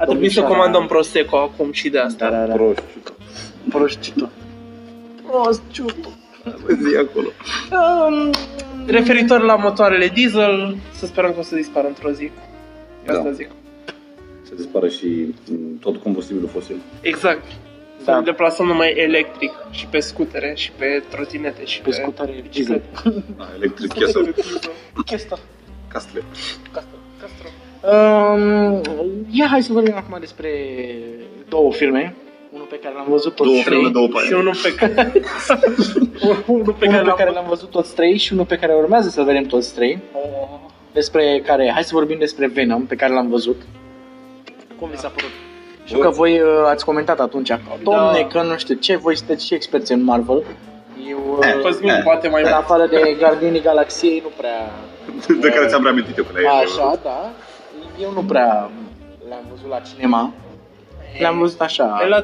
[0.00, 2.30] A trebuit să domnișoara- comandăm Prosecco acum și de asta.
[2.30, 2.52] Da, da, da.
[2.54, 2.82] Proști.
[3.68, 4.28] Prostciutul.
[5.30, 6.12] Prostciutul.
[6.88, 7.28] Zi acolo.
[7.70, 8.30] Um,
[8.86, 12.30] Referitor la motoarele diesel, să sperăm că o să dispară într-o zi.
[13.04, 13.12] Da.
[13.12, 13.48] Asta zic.
[14.42, 16.76] Să dispară și m, tot combustibilul fosil.
[17.00, 17.44] Exact.
[17.98, 18.16] Să Da.
[18.18, 22.82] ne deplasăm numai electric și pe scutere și pe trotinete și Pe scutare diesel.
[23.36, 24.34] Da, electric Kessel.
[25.04, 25.38] Chestia.
[25.88, 26.22] Castle.
[27.82, 28.80] Um,
[29.30, 30.50] ia hai să vorbim acum despre
[31.48, 32.14] două filme.
[32.52, 33.74] Unul pe care l-am văzut toți Două trei.
[33.76, 34.38] filme, două Și pagini.
[34.40, 35.12] unul pe care...
[36.46, 38.74] unul pe Unul care pe care l-am l-am văzut toți trei și unul pe care
[38.74, 39.98] urmează să-l vedem toți trei.
[40.92, 43.56] Despre care, hai să vorbim despre Venom, pe care l-am văzut.
[44.78, 45.30] Cum vi s-a părut?
[45.84, 46.04] Știu Bă.
[46.04, 48.26] că voi uh, ați comentat atunci, că, domne, Da.
[48.26, 50.44] că nu știu ce, voi sunteți și experți în Marvel.
[51.10, 52.00] Eu, uh, Cosmin Eh.
[52.04, 54.70] poate mai în afară de Gardienii Galaxiei, nu prea...
[55.40, 57.30] De care ți-am reamintit eu că le Așa, da.
[58.00, 58.70] Eu nu prea
[59.28, 60.32] l-am văzut la cinema.
[61.18, 62.16] Le-am văzut așa, E la,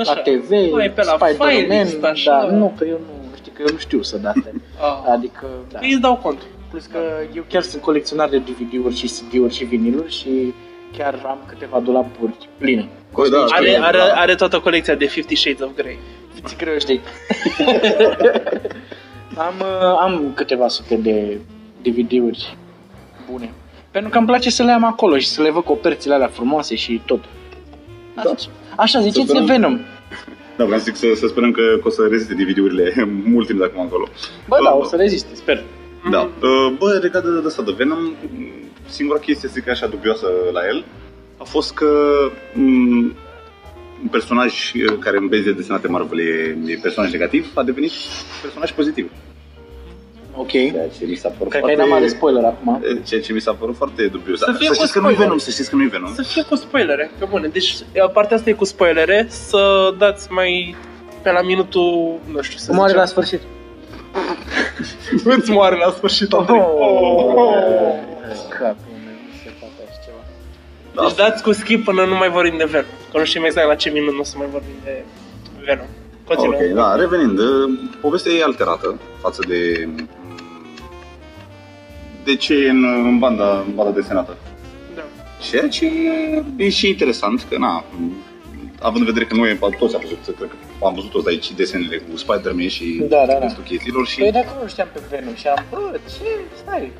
[0.00, 0.12] așa.
[0.14, 2.46] la TV, Mai pe la Spider-Man, Firelist, așa.
[2.50, 4.54] da, nu, că eu nu, știi că eu nu știu să date.
[4.80, 5.10] Ah.
[5.12, 5.78] Adică, da.
[5.82, 6.38] Îi îți dau cont.
[6.70, 6.98] Plus că
[7.34, 10.54] eu chiar sunt colecționar de DVD-uri și CD-uri și viniluri și
[10.96, 12.88] chiar am câteva dulapuri pline.
[13.12, 13.86] Păi da, Are, da.
[13.86, 15.98] are, are toată colecția de Fifty Shades of Grey.
[16.44, 17.00] Ți greu, știi?
[19.46, 21.38] am, uh, am câteva sute de
[21.82, 22.56] DVD-uri
[23.30, 23.50] bune.
[23.90, 26.74] Pentru că îmi place să le am acolo și să le văd coperțile alea frumoase
[26.74, 27.24] și tot.
[28.14, 28.34] Da.
[28.76, 29.80] Așa, ziceți de sperăm- Venom.
[30.56, 32.92] Da, vreau să zic să, să sperăm că, că o să reziste DVD-urile
[33.34, 34.08] mult timp de acum încolo.
[34.48, 35.62] Bă, da, o să reziste, sper.
[36.10, 36.20] Da.
[36.20, 38.14] Uh, Bă, legat de, de asta de Venom,
[38.88, 40.84] singura chestie, să zic așa, dubioasă la el,
[41.36, 41.88] a fost că
[42.54, 43.16] m,
[44.02, 47.90] un personaj uh, care în bezi de desenate Marvel e, e personaj negativ, a devenit
[48.42, 49.10] personaj pozitiv.
[50.42, 50.50] Ok.
[50.50, 51.90] Ceea ce mi s-a părut Cred că ai foarte...
[51.90, 52.84] dat mare spoiler acum.
[53.08, 54.38] Ceea ce mi s-a părut foarte dubios.
[54.38, 55.26] Să Dar fie să cu știți că nu-i spoiler.
[55.26, 56.14] Venom, să știți că nu-i Venom.
[56.14, 57.48] Să fie cu spoilere, pe bune.
[57.48, 57.76] Deci
[58.12, 60.76] partea asta e cu spoilere, să dați mai
[61.22, 63.00] pe la minutul, nu știu să Moare zicem.
[63.02, 63.40] la sfârșit.
[65.38, 66.58] Îți moare la sfârșit, Andrei.
[68.58, 70.22] Capul meu, nu se poate așa ceva.
[70.94, 71.02] Da.
[71.02, 72.90] Deci dați cu skip până nu mai vorbim de Venom.
[73.12, 75.04] Că nu știm exact la ce minut nu o să mai vorbim de
[75.64, 75.86] Venom.
[76.24, 76.54] Continuă.
[76.54, 77.46] Ok, da, revenind, uh,
[78.00, 79.88] povestea e alterată față de
[82.30, 84.36] de ce e în, în banda, în banda desenată.
[84.94, 85.02] Da.
[85.50, 85.86] Ceea ce
[86.56, 87.84] e și interesant, că na,
[88.80, 91.96] având în vedere că noi toți am văzut, cred că am văzut toți aici desenele
[91.96, 93.38] cu Spider-Man și Da, da, da.
[93.38, 96.28] restul chestiilor și Păi dacă nu știam pe Venom și am, bă, ce,
[96.62, 96.92] stai.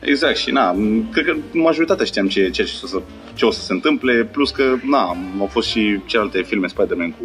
[0.00, 0.76] exact și na,
[1.12, 3.00] cred că majoritatea știam ce, ce, ce, o să,
[3.34, 7.24] ce o să se întâmple, plus că na, au fost și celelalte filme Spider-Man cu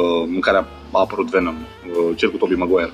[0.00, 2.92] uh, în care a, a apărut Venom, uh, cel cu Tobey Maguire.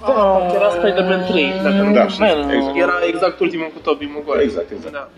[0.00, 2.24] Ah, era Spider-Man 3, dacă nu Da, știu.
[2.24, 2.76] exact.
[2.76, 4.42] Era exact ultimul cu Tobey Maguire.
[4.42, 4.92] Exact, exact.
[4.92, 5.08] Da.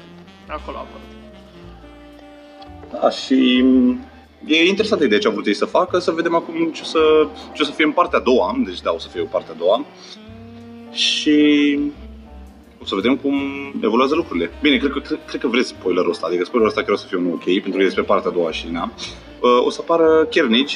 [0.46, 1.06] Acolo a apărut.
[3.02, 3.64] Da, și
[4.46, 6.98] E interesantă ideea ce au vrut ei să facă, să vedem acum ce o să,
[7.52, 9.50] ce o să fie în partea a doua, deci da, o să fie o parte
[9.54, 9.84] a doua.
[10.92, 11.78] Și
[12.82, 13.34] o să vedem cum
[13.82, 14.50] evoluează lucrurile.
[14.62, 17.06] Bine, cred că, cred, cred că vreți spoilerul ăsta, adică spoilerul ăsta chiar o să
[17.06, 18.90] fie unul ok, pentru că e despre partea a doua și na.
[19.40, 20.74] Uh, o să apară Kernage,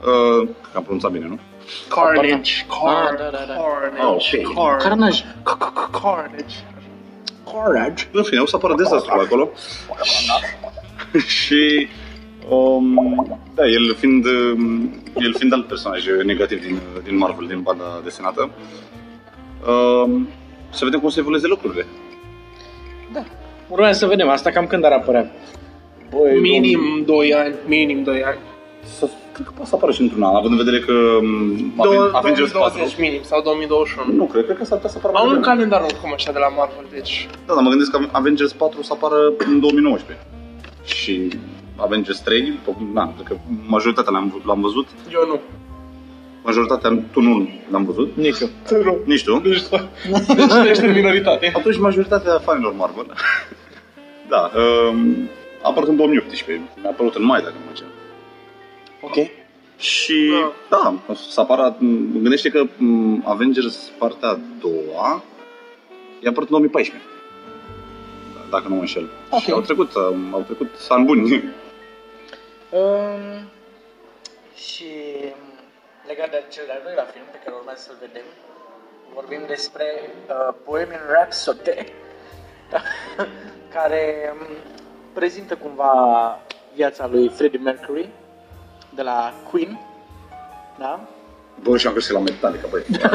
[0.00, 1.38] uh, cred că am pronunțat bine, nu?
[1.88, 2.66] Carnage.
[2.68, 3.54] Ah, da, da, da.
[3.54, 4.00] Carnage.
[4.00, 4.54] Ah, ok.
[4.78, 5.22] Carnage.
[5.42, 5.90] Carnage.
[6.02, 6.54] Carnage.
[7.52, 8.04] Carnage.
[8.12, 9.50] În fine, o să apară dezastru acolo.
[11.38, 11.88] și
[12.48, 18.00] um, da, el fiind, um, el fiind alt personaj negativ din, din Marvel, din banda
[18.04, 18.50] desenată,
[19.66, 20.28] um,
[20.70, 21.86] să vedem cum se evolueze lucrurile.
[23.70, 25.30] Urmează să vedem asta cam când ar apărea.
[26.10, 27.54] Băi, Minim 2 ani.
[27.66, 28.38] Minim 2 ani.
[28.98, 32.08] Să, cred că poate să apară și într-un an, având în vedere că um, Două-
[32.08, 32.58] Aven- Avengers 4...
[32.58, 34.16] 2020 minim sau 2021.
[34.20, 35.54] Nu, cred, cred că s-ar putea să apară Au mai un devreme.
[35.56, 37.14] calendar oricum așa de la Marvel, deci...
[37.46, 39.18] Da, dar mă gândesc că Avengers 4 o să apară
[39.52, 40.26] în 2019.
[40.94, 41.14] Și
[41.86, 42.58] Avengers 3,
[42.98, 43.34] na, cred că
[43.74, 44.86] majoritatea l-am, l-am văzut.
[45.18, 45.36] Eu nu.
[46.48, 48.08] Majoritatea, tu nu l-am văzut.
[48.16, 48.48] Nici eu.
[49.04, 49.40] Nici tu.
[49.44, 49.62] Deci
[50.62, 51.44] tu ești în minoritate.
[51.58, 53.06] Atunci majoritatea fanilor Marvel.
[54.32, 54.50] da,
[54.90, 55.28] um,
[55.62, 56.68] a apărut în 2018.
[56.80, 57.86] Mi-a apărut în mai, dacă nu mă înșel.
[59.00, 59.14] Ok.
[59.76, 60.32] Și
[60.68, 65.22] da, o să apară, m, gândește că m, Avengers partea a doua
[66.22, 67.08] i-a apărut în 2014.
[68.34, 69.08] Da, Dacă nu mă înșel.
[69.30, 69.40] Ok.
[69.40, 71.22] Și au trecut, um, au trecut ani buni.
[72.70, 73.48] Um,
[74.54, 74.86] și
[76.06, 78.26] legat de cel de-al doilea film pe care urmează să-l vedem,
[79.14, 79.84] vorbim despre
[80.28, 81.84] uh, Bohemian Rhapsody,
[83.76, 84.46] care um,
[85.12, 85.92] prezintă cumva
[86.74, 88.08] viața lui Freddie Mercury
[88.94, 89.78] de la Queen,
[90.78, 91.08] da?
[91.62, 92.82] Bă, și am crezut la Metallica, băi.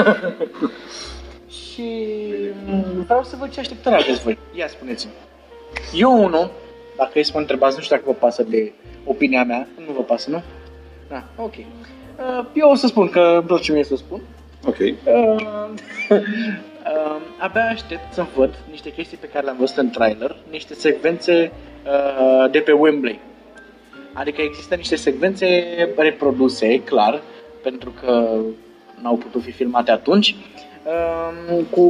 [1.48, 2.16] Și
[2.66, 4.38] mm, vreau să văd ce așteptări aveți voi.
[4.54, 5.14] Ia spuneți-mi.
[5.94, 6.52] Eu unul,
[6.98, 10.02] dacă e să mă întrebați, nu știu dacă vă pasă de opinia mea, nu vă
[10.02, 10.44] pasă, nu?
[11.10, 11.54] Da, ok.
[11.56, 14.22] Uh, Eu o să spun că îmi place mie să spun.
[14.66, 14.78] ok.
[14.80, 14.96] Uh,
[16.10, 21.52] uh, abia aștept să văd niște chestii pe care le-am văzut în trailer, niște secvențe
[21.86, 23.20] uh, de pe Wembley.
[24.18, 25.48] Adică există niște secvențe
[25.96, 27.22] reproduse, clar,
[27.64, 28.40] pentru că
[29.02, 30.36] n-au putut fi filmate atunci,
[30.86, 31.88] uh, cu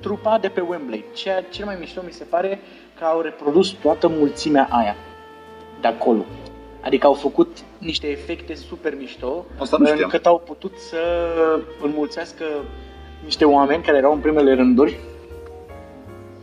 [0.00, 1.04] trupa de pe Wembley.
[1.14, 2.60] Ceea cel mai mișto mi se pare
[2.98, 4.96] că au reprodus toată mulțimea aia
[5.80, 6.24] de acolo.
[6.80, 10.00] Adică au făcut niște efecte super mișto, Asta nu știam.
[10.02, 10.98] încât au putut să
[11.82, 12.44] înmulțească
[13.24, 14.98] niște oameni care erau în primele rânduri,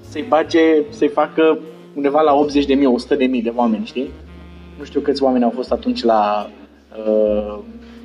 [0.10, 1.60] să-i bage, să-i facă
[1.95, 4.12] undeva la 80 de mii, 100 de mii de oameni, știi?
[4.78, 6.50] Nu știu câți oameni au fost atunci la...
[7.08, 7.60] Uh,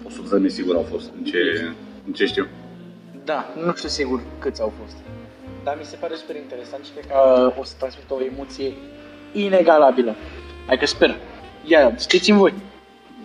[0.07, 1.39] 100 de mii sigur au fost, în ce,
[2.07, 2.47] în ce știu.
[3.25, 4.97] da, nu știu sigur câți au fost.
[5.65, 8.73] Dar mi se pare super interesant și cred că o să transmită o emoție
[9.33, 10.15] inegalabilă.
[10.69, 11.17] Adică sper.
[11.65, 12.53] Ia, știți-mi voi.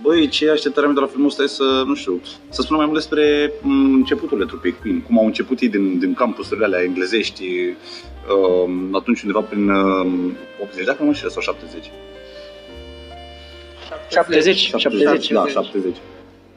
[0.02, 2.92] Băi, ce așteptare am de la filmul ăsta e să, nu știu, să spunem mai
[2.92, 7.44] mult despre m, începuturile trupei Queen, cum au început ei din, din campusurile alea englezești,
[7.44, 11.92] uh, atunci undeva prin uh, 80, dacă nu mă înșel, sau 70.
[14.12, 15.32] 70, 70.
[15.32, 15.96] Da, 70.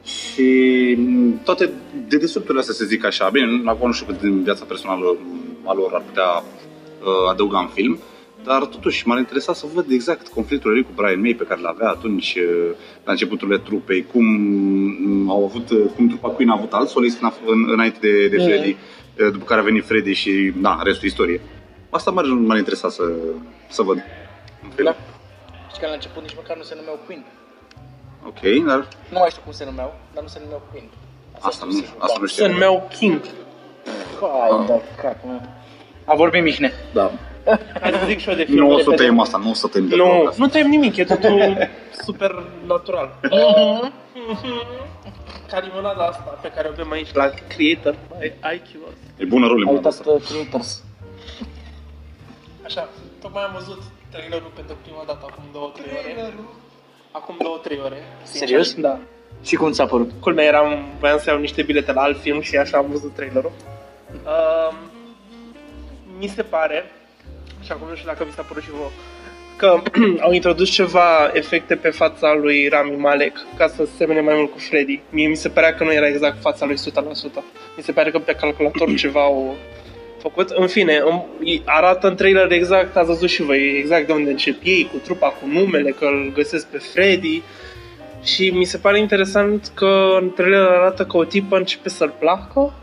[0.03, 1.69] Și m, toate
[2.07, 5.17] dedesubturile astea, să zic așa, bine, acum nu știu cât din viața personală
[5.63, 7.99] m, a lor ar putea uh, adăuga în film,
[8.43, 11.89] dar totuși m-ar interesa să văd exact conflictul lui cu Brian May pe care l-avea
[11.89, 12.69] atunci uh,
[13.03, 17.21] la începuturile trupei, cum m, au avut, uh, cum trupa Queen a avut alt solist
[17.21, 18.45] în, af- în, înainte de, de Mhm.
[18.45, 18.69] Freddy,
[19.19, 21.41] uh, după care a venit Freddy și, na, restul istorie.
[21.89, 23.03] Asta m-ar, m-ar interesa să,
[23.69, 23.95] să văd.
[24.63, 24.85] în film.
[24.87, 24.95] Da.
[25.69, 27.25] Știi că la început nici măcar nu se numeau Queen.
[28.27, 30.85] Ok, dar Nu mai știu cum se numeau, dar nu se numeau Queen.
[31.39, 32.21] asta nu, știu sigur, asta da.
[32.21, 32.51] nu Se știu.
[32.51, 33.21] numeau King.
[34.21, 35.41] Hai, da, capul meu.
[36.05, 36.71] A vorbit Mihne.
[36.93, 37.11] Da.
[37.81, 38.57] Hai să zic și eu de film.
[38.57, 38.95] Nu o să repede.
[38.95, 40.37] tăiem asta, nu o să tăiem de Nu, podcast.
[40.37, 41.57] nu tăiem nimic, e totul
[42.05, 43.09] super natural.
[45.49, 48.67] Ca limonada asta pe care o bem aici la Creator by IQ.
[49.17, 50.11] E bună rolul Ai limonada uitat asta.
[50.11, 50.83] uh, Creators.
[52.65, 52.89] Așa,
[53.21, 56.33] tocmai am văzut trailerul pentru prima dată acum două, trei ore.
[57.15, 57.97] Acum două, trei ore.
[58.23, 58.47] sincer.
[58.47, 58.73] Serios?
[58.73, 58.99] Da.
[59.43, 60.11] Și cum ți-a părut?
[60.19, 63.51] Culmea eram, voiam să iau niște bilete la alt film și așa am văzut trailerul.
[64.11, 64.75] Uh,
[66.19, 66.91] mi se pare,
[67.63, 68.89] și acum nu știu dacă vi s-a părut și vouă,
[69.55, 69.81] că
[70.25, 74.59] au introdus ceva efecte pe fața lui Rami Malek ca să semene mai mult cu
[74.59, 75.01] Freddy.
[75.09, 76.79] Mie mi se părea că nu era exact fața lui 100%.
[77.77, 79.55] Mi se pare că pe calculator ceva au
[80.29, 80.49] făcut.
[80.49, 84.57] În fine, îmi- arată în trailer exact, ați văzut și voi, exact de unde încep
[84.63, 87.41] ei, cu trupa, cu numele, că îl găsesc pe Freddy.
[88.23, 92.73] Și mi se pare interesant că în trailer arată că o tipă începe să-l placă.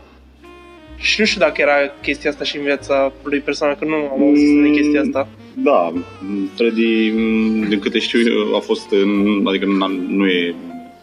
[0.95, 4.21] Și nu știu dacă era chestia asta și în viața lui personal, că nu am
[4.21, 5.27] auzit de chestia asta.
[5.53, 10.55] Da, m, Freddy, m, din câte știu, eu, a fost în, adică n-a, nu e,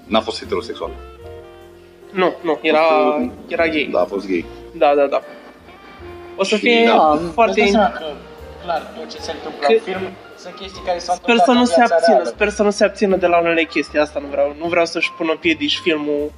[0.06, 0.90] n-a fost heterosexual.
[2.12, 2.80] Nu, nu, era,
[3.48, 3.88] era gay.
[3.92, 4.44] Da, a fost gay.
[4.72, 5.22] Da, da, da.
[6.36, 7.60] O să Și fie da, foarte...
[7.62, 8.04] îți dai seama că,
[8.64, 10.02] clar, tot ce se întâmplă Că- în film
[10.42, 12.28] sunt chestii care s-au Sper întâmplat să nu în se viața abțină, reală.
[12.34, 14.54] sper să nu se abțină de la unele chestii, asta nu vreau.
[14.58, 16.32] Nu vreau să-și pună piedici filmul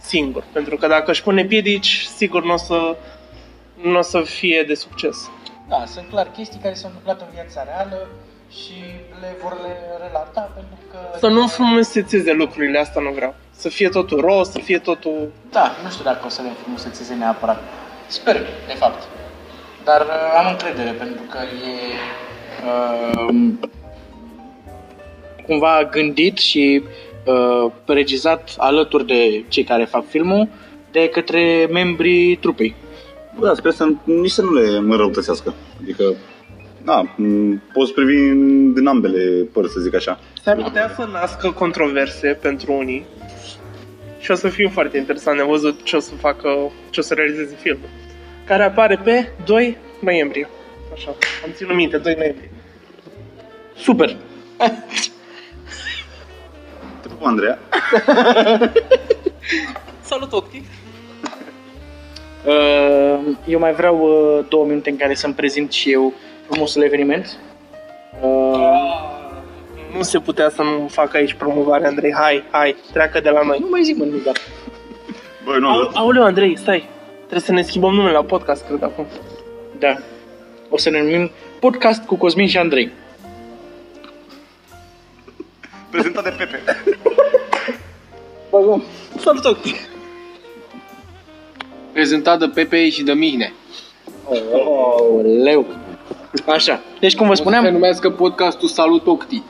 [0.00, 2.96] singur, pentru că dacă își pune piedici, sigur nu o să,
[3.82, 5.30] nu o să fie de succes.
[5.68, 8.08] Da, sunt clar chestii care s-au întâmplat în viața reală
[8.50, 8.74] și
[9.20, 9.72] le vor le
[10.06, 10.98] relata pentru că...
[11.18, 13.34] Să nu frumusețeze lucrurile, asta nu vreau.
[13.56, 15.32] Să fie totul roz, să fie totul...
[15.50, 17.62] Da, nu știu dacă o să le frumusețeze neapărat.
[18.06, 18.34] Sper,
[18.66, 19.02] de fapt.
[19.88, 21.74] Dar uh, am încredere pentru că e
[22.66, 23.52] uh,
[25.46, 26.82] cumva gândit și
[27.24, 30.48] uh, regizat alături de cei care fac filmul
[30.92, 32.74] de către membrii trupei.
[33.40, 35.54] Da, sper să nici să nu le înrăutățească.
[35.82, 36.14] Adică,
[36.84, 40.18] da, m, poți privi în- din ambele părți, să zic așa.
[40.42, 43.04] S-ar putea să nască controverse pentru unii
[44.20, 46.48] și o să fie foarte interesant de văzut ce o să facă,
[46.90, 47.88] ce o să realizeze filmul.
[48.46, 50.48] Care apare pe 2 noiembrie.
[50.92, 52.50] Așa, am ținut minte, 2 noiembrie.
[53.76, 54.08] Super!
[57.00, 57.58] Te pup, Andreea.
[60.00, 60.62] Salut, Octi!
[62.46, 66.12] Uh, eu mai vreau uh, două minute în care să-mi prezint și eu
[66.48, 67.38] frumosul eveniment.
[68.22, 69.04] Uh,
[69.96, 72.12] Nu se putea să nu fac aici promovare, Andrei.
[72.14, 73.58] Hai, hai, treacă de la noi.
[73.60, 74.34] nu mai zic mă nimic, dar
[75.44, 76.88] Băi, nu, Au, aoleu, Andrei, stai.
[77.26, 79.06] Trebuie să ne schimbăm numele la podcast, cred, acum.
[79.78, 79.96] Da.
[80.68, 82.90] O să ne numim Podcast cu Cosmin și Andrei.
[85.90, 86.62] prezentat de Pepe.
[89.18, 89.74] Salut, Octi!
[91.92, 93.52] Prezentat de Pepe și de Mihnea.
[95.42, 95.66] Leu.
[96.46, 96.80] Așa.
[97.00, 99.42] Deci cum vă O să se spuneam, numească podcastul Salut Octi.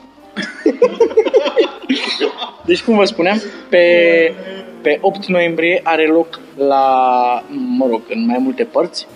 [2.67, 4.35] deci cum vă spuneam, pe,
[4.83, 9.07] pe 8 noiembrie are loc la, mă rog, în mai multe părți,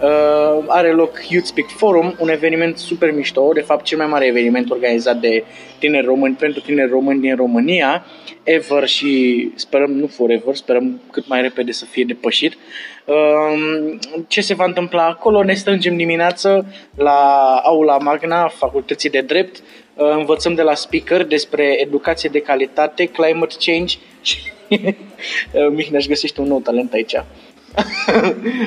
[0.00, 4.26] uh, are loc Youth Speak Forum, un eveniment super mișto, de fapt cel mai mare
[4.26, 5.44] eveniment organizat de
[5.78, 8.04] tineri români pentru tineri români din România,
[8.42, 12.56] ever și sperăm, nu forever, sperăm cât mai repede să fie depășit.
[13.04, 15.42] Um, Ce se va întâmpla acolo?
[15.42, 19.62] Ne strângem dimineață la Aula Magna, Facultății de Drept,
[19.98, 23.96] Uh, învățăm de la speaker despre educație de calitate, climate change
[24.28, 24.38] și
[25.52, 27.14] Uh, Mihnea își găsește un nou talent aici.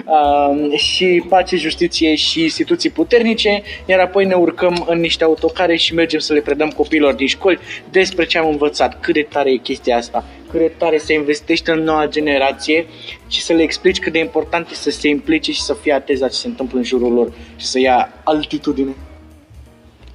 [0.05, 5.93] Um, și pace, justiție și instituții puternice, iar apoi ne urcăm în niște autocare și
[5.93, 7.59] mergem să le predăm copiilor din școli
[7.91, 11.71] despre ce am învățat, cât de tare e chestia asta, cât de tare se investește
[11.71, 12.85] în noua generație
[13.27, 16.21] și să le explici cât de important e să se implice și să fie atenți
[16.21, 18.95] la ce se întâmplă în jurul lor și să ia altitudine.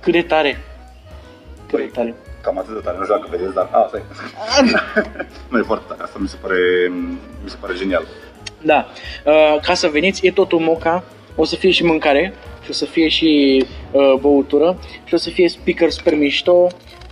[0.01, 0.59] Cât de tare!
[1.69, 2.15] Cât de tare!
[2.47, 3.69] Cam atât de tare, nu știu dacă vedeți, dar...
[3.73, 4.03] A, stai.
[5.51, 6.59] nu e foarte tare, asta mi se pare,
[7.45, 8.05] mi se pare genial.
[8.63, 8.87] Da,
[9.25, 11.05] uh, ca să veniți, e totul moca,
[11.37, 15.31] o să fie și mâncare și o să fie și uh, băutură și o să
[15.31, 16.67] fie speaker super mișto.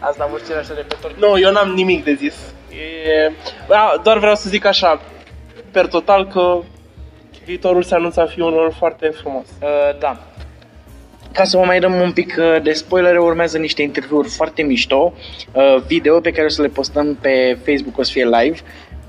[0.00, 1.14] Asta am văzut așa repetor.
[1.18, 2.34] Nu, eu n-am nimic de zis.
[2.70, 3.32] E...
[3.74, 5.00] A, doar vreau să zic așa,
[5.70, 6.58] per total, că
[7.44, 9.46] viitorul se anunță a fi unul foarte frumos.
[9.62, 10.20] Uh, da.
[11.32, 15.12] Ca să vă mai dăm un pic uh, de spoilere, urmează niște interviuri foarte mișto,
[15.52, 18.58] uh, video pe care o să le postăm pe Facebook, o să fie live,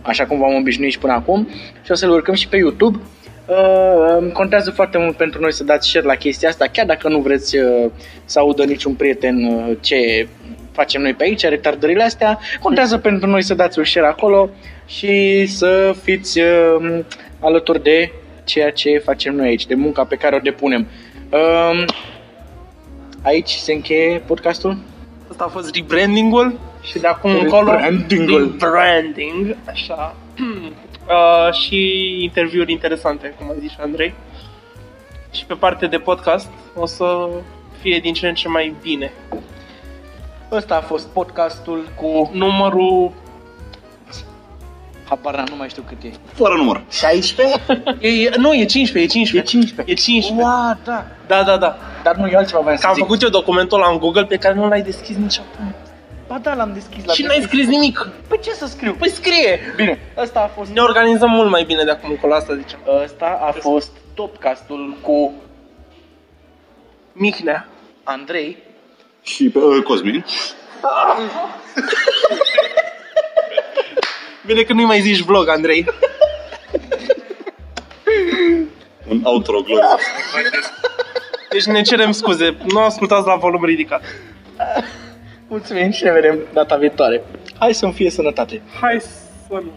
[0.02, 1.48] așa cum v-am obișnuit și până acum,
[1.84, 3.00] și o să le urcăm și pe YouTube.
[3.46, 7.20] Uh, contează foarte mult pentru noi să dați share la chestia asta, chiar dacă nu
[7.20, 7.92] vreți uh,
[8.26, 10.28] să audă niciun prieten uh, ce
[10.72, 14.50] facem noi pe aici, retardările astea, contează pentru noi să dați un share acolo
[14.86, 17.00] și să fiți uh,
[17.40, 18.12] alături de
[18.44, 20.88] ceea ce facem noi aici, de munca pe care o depunem.
[21.30, 21.86] Uh,
[23.22, 24.78] aici se încheie podcastul?
[25.30, 28.58] Asta a fost rebranding-ul și de acum încolo Rebranding-ul.
[28.60, 30.16] rebranding, așa.
[31.10, 31.78] uh, și
[32.24, 34.14] interviuri interesante, cum a zis și Andrei.
[35.32, 37.30] Și pe partea de podcast o să
[37.82, 39.12] fie din ce în ce mai bine.
[40.52, 42.30] Ăsta a fost podcastul cu...
[42.34, 43.12] Numărul
[45.10, 46.12] Habar n-am, nu mai știu cât e.
[46.34, 46.82] Fără număr.
[46.92, 47.62] 16?
[48.00, 49.38] e, e, nu, e 15, e 15.
[49.38, 49.92] E 15.
[49.92, 50.46] E 15.
[50.46, 51.06] Ua, da.
[51.28, 51.78] Da, da, da.
[52.04, 53.04] Dar nu e altceva voiam să Că am zic.
[53.04, 55.74] făcut eu documentul ăla în Google pe care nu l-ai deschis nici acum.
[56.34, 58.10] Ba da, l-am deschis la Și n-ai scris nimic.
[58.28, 58.94] Păi ce să scriu?
[58.94, 59.60] Păi scrie!
[59.76, 60.72] Bine, ăsta a fost...
[60.72, 62.80] Ne organizăm mult mai bine de acum încolo, asta zicem.
[63.04, 65.34] Ăsta a fost topcastul cu
[67.12, 67.68] Mihnea.
[68.04, 68.58] Andrei.
[69.22, 70.26] Și pe uh, Cosmin.
[74.46, 75.86] Bine că nu-i mai zici vlog, Andrei.
[79.08, 80.02] Un outro glorios.
[81.50, 84.04] Deci ne cerem scuze, nu ascultați la volum ridicat.
[85.54, 87.22] Mulțumim și ne vedem data viitoare.
[87.60, 88.62] Hai să-mi fie sănătate.
[88.82, 89.72] Hai să nu.